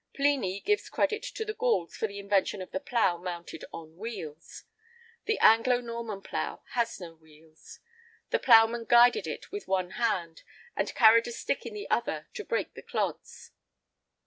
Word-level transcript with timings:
[I 0.15 0.17
33] 0.17 0.23
Pliny 0.25 0.59
gives 0.61 0.89
credit 0.89 1.21
to 1.21 1.45
the 1.45 1.53
Gauls 1.53 1.95
for 1.95 2.07
the 2.07 2.17
invention 2.17 2.59
of 2.59 2.71
the 2.71 2.79
plough 2.79 3.17
mounted 3.19 3.65
on 3.71 3.97
wheels. 3.97 4.63
The 5.25 5.37
Anglo 5.37 5.79
Norman 5.79 6.23
plough 6.23 6.63
had 6.71 6.87
no 6.99 7.13
wheels;[I 7.17 7.83
34] 8.31 8.31
the 8.31 8.39
ploughman 8.43 8.85
guided 8.85 9.27
it 9.27 9.51
with 9.51 9.67
one 9.67 9.91
hand, 9.91 10.41
and 10.75 10.91
carried 10.95 11.27
a 11.27 11.31
stick 11.31 11.67
in 11.67 11.75
the 11.75 11.87
other 11.91 12.25
to 12.33 12.43
break 12.43 12.73
the 12.73 12.81
clods. 12.81 13.51